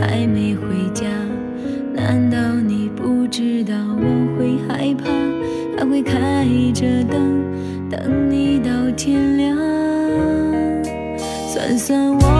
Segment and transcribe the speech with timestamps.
[0.00, 0.64] 还没回
[0.94, 1.06] 家。
[1.94, 5.10] 难道你不知道我会害怕？
[5.76, 7.44] 还会开着灯
[7.90, 9.56] 等你到天亮？
[11.46, 12.39] 算算我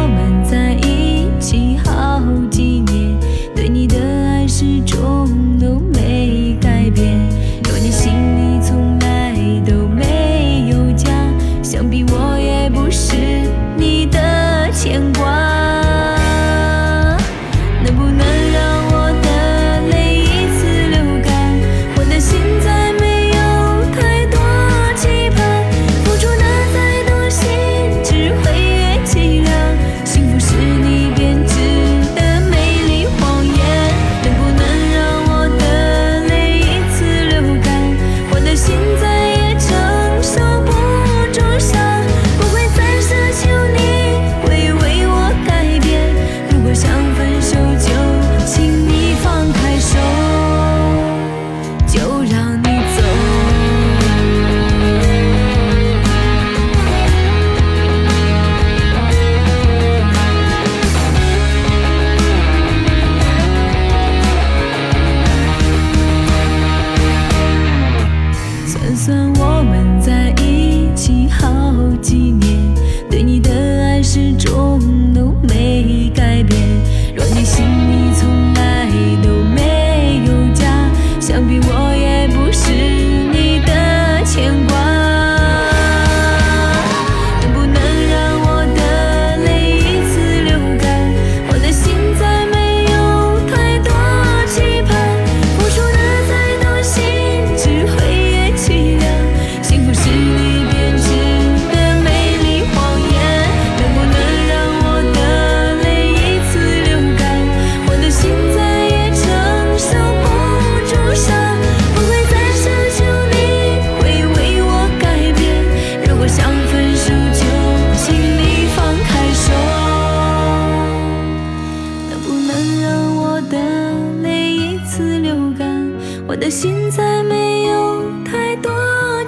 [126.40, 128.72] 的心再没有太多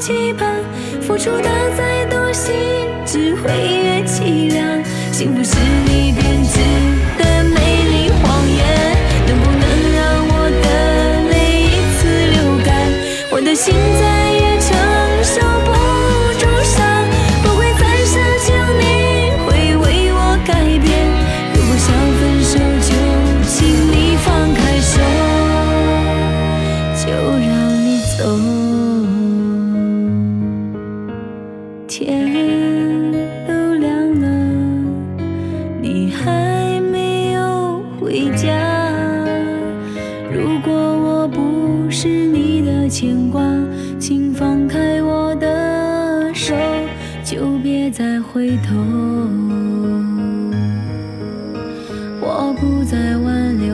[0.01, 0.65] 期盼，
[1.03, 1.43] 付出的
[1.77, 2.55] 再多，心
[3.05, 4.83] 只会越凄凉。
[5.13, 6.59] 幸福是你编织
[32.73, 33.13] 天
[33.47, 34.27] 都亮了，
[35.81, 38.49] 你还没有回家。
[40.33, 43.43] 如果我不是你的牵挂，
[43.99, 46.55] 请放开我的手，
[47.23, 48.75] 就别再回头。
[52.21, 53.73] 我不再挽留。